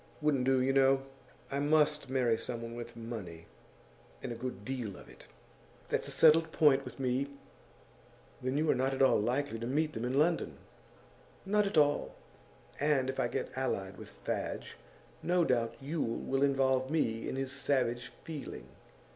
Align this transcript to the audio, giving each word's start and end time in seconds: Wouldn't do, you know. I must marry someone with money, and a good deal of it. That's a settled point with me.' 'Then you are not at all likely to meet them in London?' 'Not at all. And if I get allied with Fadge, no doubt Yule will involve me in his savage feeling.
Wouldn't 0.19 0.45
do, 0.45 0.59
you 0.63 0.73
know. 0.73 1.03
I 1.51 1.59
must 1.59 2.09
marry 2.09 2.35
someone 2.35 2.73
with 2.73 2.95
money, 2.97 3.45
and 4.23 4.31
a 4.31 4.35
good 4.35 4.65
deal 4.65 4.97
of 4.97 5.07
it. 5.07 5.25
That's 5.89 6.07
a 6.07 6.11
settled 6.11 6.51
point 6.51 6.83
with 6.85 6.99
me.' 6.99 7.27
'Then 8.41 8.57
you 8.57 8.67
are 8.71 8.73
not 8.73 8.95
at 8.95 9.03
all 9.03 9.19
likely 9.19 9.59
to 9.59 9.67
meet 9.67 9.93
them 9.93 10.03
in 10.03 10.17
London?' 10.17 10.57
'Not 11.45 11.67
at 11.67 11.77
all. 11.77 12.15
And 12.79 13.11
if 13.11 13.19
I 13.19 13.27
get 13.27 13.55
allied 13.55 13.99
with 13.99 14.09
Fadge, 14.09 14.73
no 15.21 15.45
doubt 15.45 15.75
Yule 15.79 16.17
will 16.17 16.41
involve 16.41 16.89
me 16.89 17.29
in 17.29 17.35
his 17.35 17.51
savage 17.51 18.07
feeling. 18.23 18.69